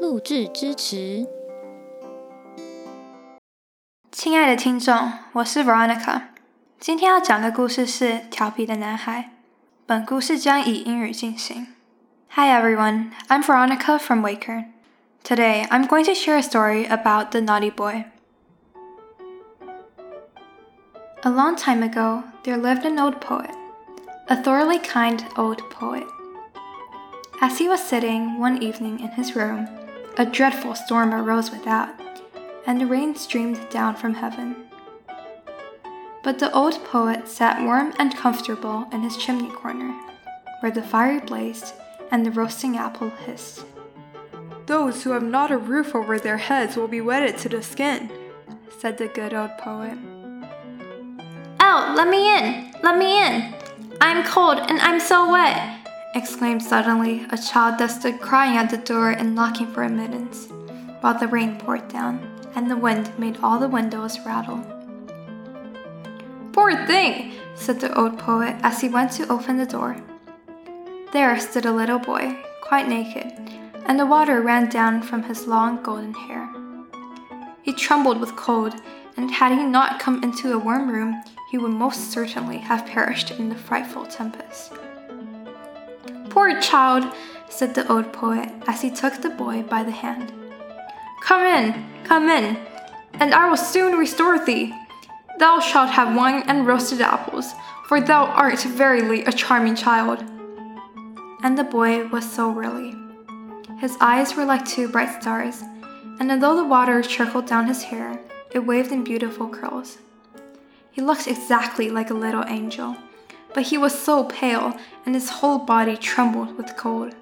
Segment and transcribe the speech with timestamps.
[0.00, 1.26] 录制支持。
[4.10, 6.22] 亲爱的听众，我是 Veronica，
[6.78, 9.20] 今天要讲的故事是《调皮的男孩》。
[9.86, 11.66] 本故事将以英语进行。
[12.30, 14.64] Hi everyone, I'm Veronica from Waker.
[15.22, 18.04] Today, I'm going to share a story about the naughty boy.
[21.22, 23.50] A long time ago, there lived an old poet,
[24.28, 26.04] a thoroughly kind old poet.
[27.40, 29.68] As he was sitting one evening in his room,
[30.19, 31.95] a dreadful storm arose without,
[32.67, 34.53] and the rain streamed down from heaven.
[36.25, 39.97] But the old poet sat warm and comfortable in his chimney corner,
[40.59, 41.73] where the fire blazed
[42.11, 43.63] and the roasting apple hissed.
[44.65, 48.11] Those who have not a roof over their heads will be wetted to the skin,
[48.77, 49.97] said the good old poet.
[51.61, 52.73] Oh, let me in!
[52.83, 53.53] Let me in!
[54.01, 55.78] I'm cold and I'm so wet!
[56.19, 60.49] Exclaimed suddenly a child that stood crying at the door and knocking for admittance,
[60.99, 62.19] while the rain poured down
[62.55, 64.59] and the wind made all the windows rattle.
[66.51, 69.95] Poor thing, said the old poet as he went to open the door.
[71.13, 73.31] There stood a little boy, quite naked,
[73.85, 76.49] and the water ran down from his long golden hair.
[77.61, 78.73] He trembled with cold,
[79.15, 83.31] and had he not come into a warm room, he would most certainly have perished
[83.31, 84.73] in the frightful tempest.
[86.39, 87.03] Poor child,
[87.49, 90.31] said the old poet as he took the boy by the hand.
[91.21, 92.57] Come in, come in,
[93.15, 94.73] and I will soon restore thee.
[95.37, 97.51] Thou shalt have wine and roasted apples,
[97.89, 100.23] for thou art verily a charming child.
[101.43, 102.95] And the boy was so really.
[103.81, 105.61] His eyes were like two bright stars,
[106.21, 108.17] and although the water trickled down his hair,
[108.53, 109.97] it waved in beautiful curls.
[110.89, 112.95] He looked exactly like a little angel
[113.53, 117.15] but he was so pale and his whole body trembled with cold.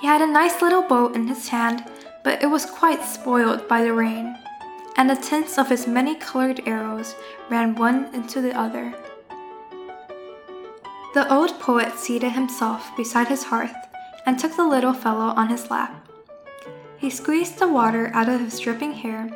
[0.00, 1.84] He had a nice little bow in his hand,
[2.24, 4.36] but it was quite spoiled by the rain,
[4.96, 7.14] and the tints of his many colored arrows
[7.48, 8.94] ran one into the other.
[11.14, 13.76] The old poet seated himself beside his hearth
[14.24, 16.08] and took the little fellow on his lap.
[16.96, 19.28] He squeezed the water out of his dripping hair,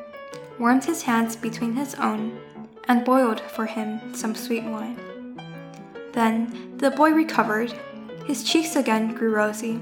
[0.59, 2.39] warmed his hands between his own,
[2.89, 4.99] and boiled for him some sweet wine.
[6.13, 7.73] Then the boy recovered.
[8.27, 9.81] His cheeks again grew rosy.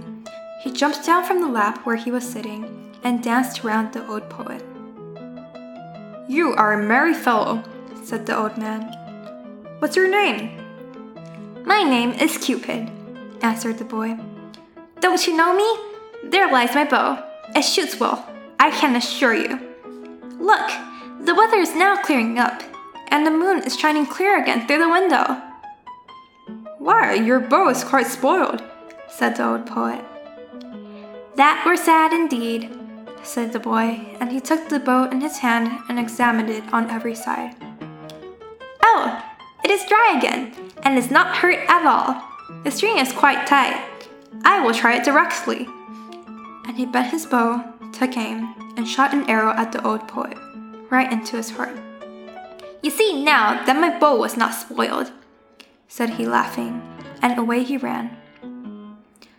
[0.63, 4.29] He jumped down from the lap where he was sitting and danced round the old
[4.31, 4.63] poet.
[6.29, 7.63] You are a merry fellow,
[8.03, 8.83] said the old man.
[9.79, 10.61] What's your name?
[11.65, 12.91] My name is Cupid,
[13.43, 14.19] answered the boy.
[15.01, 16.31] Don't you know me?
[16.31, 17.23] There lies my bow.
[17.55, 18.27] It shoots well,
[18.59, 19.61] I can assure you.
[20.41, 20.71] Look,
[21.21, 22.63] the weather is now clearing up,
[23.15, 25.41] and the moon is shining clear again through the window.
[26.79, 28.61] Why, your bow is quite spoiled,
[29.09, 30.05] said the old poet.
[31.37, 32.77] That were sad indeed,
[33.23, 36.91] said the boy, and he took the bow in his hand and examined it on
[36.91, 37.55] every side.
[38.83, 39.25] Oh,
[39.63, 42.21] it is dry again, and is not hurt at all.
[42.65, 43.81] The string is quite tight.
[44.45, 45.69] I will try it directly.
[46.67, 50.37] And he bent his bow, took aim, and shot an arrow at the old poet,
[50.91, 51.79] right into his heart.
[52.85, 55.11] You see now that my bow was not spoiled,
[55.89, 56.83] said he, laughing,
[57.23, 58.15] and away he ran.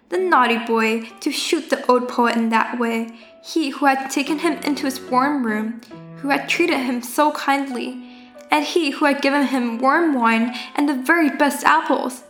[0.09, 3.11] The naughty boy, to shoot the old poet in that way,
[3.43, 5.79] he who had taken him into his warm room,
[6.17, 8.03] who had treated him so kindly,
[8.49, 12.23] and he who had given him warm wine and the very best apples.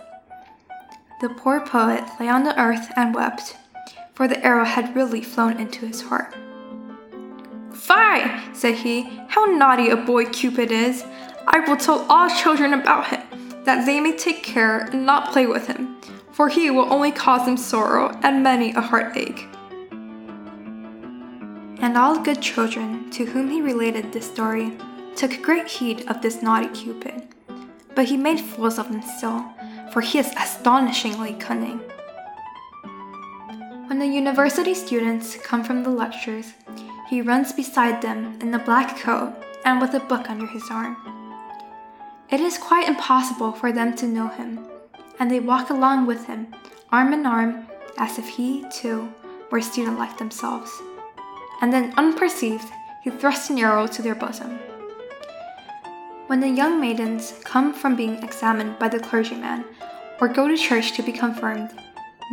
[1.22, 3.56] The poor poet lay on the earth and wept,
[4.14, 6.36] for the arrow had really flown into his heart.
[7.86, 11.04] Fie, said he, how naughty a boy Cupid is.
[11.46, 13.22] I will tell all children about him,
[13.64, 15.98] that they may take care and not play with him,
[16.32, 19.48] for he will only cause them sorrow and many a heartache.
[21.80, 24.76] And all good children to whom he related this story
[25.16, 27.28] took great heed of this naughty Cupid.
[27.94, 29.46] But he made fools of them still,
[29.92, 31.80] for he is astonishingly cunning.
[33.88, 36.54] When the university students come from the lectures,
[37.08, 40.98] he runs beside them in a black coat and with a book under his arm.
[42.30, 44.66] It is quite impossible for them to know him,
[45.20, 46.48] and they walk along with him,
[46.92, 47.68] arm in arm,
[47.98, 49.14] as if he, too,
[49.52, 50.72] or student like themselves.
[51.62, 52.70] And then, unperceived,
[53.04, 54.60] he thrusts an arrow to their bosom.
[56.28, 59.64] When the young maidens come from being examined by the clergyman,
[60.20, 61.70] or go to church to be confirmed,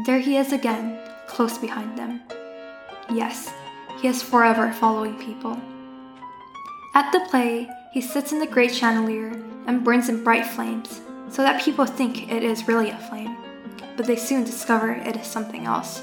[0.07, 2.23] there he is again, close behind them.
[3.11, 3.53] Yes,
[4.03, 5.57] he is forever following people.
[6.93, 9.31] At the play, he sits in the great chandelier
[9.67, 11.01] and burns in bright flames,
[11.31, 13.37] so that people think it is really a flame,
[13.97, 16.03] but they soon discover it is something else.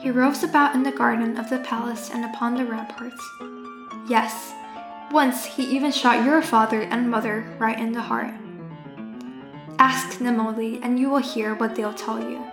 [0.00, 3.26] He roves about in the garden of the palace and upon the ramparts.
[4.06, 4.52] Yes,
[5.10, 8.34] once he even shot your father and mother right in the heart.
[9.78, 12.44] Ask Nemoli, and you will hear what they'll tell you.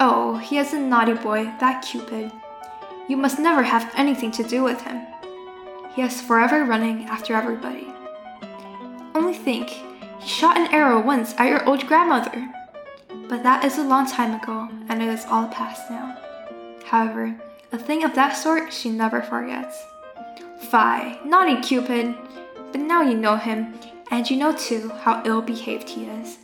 [0.00, 2.32] Oh, he is a naughty boy, that Cupid.
[3.08, 5.00] You must never have anything to do with him.
[5.94, 7.88] He is forever running after everybody.
[9.14, 9.70] Only think,
[10.20, 12.52] he shot an arrow once at your old grandmother.
[13.28, 16.18] But that is a long time ago, and it is all past now.
[16.84, 17.34] However,
[17.72, 19.82] a thing of that sort she never forgets.
[20.70, 22.14] Fie, naughty Cupid!
[22.72, 23.74] But now you know him,
[24.10, 26.38] and you know too how ill behaved he is.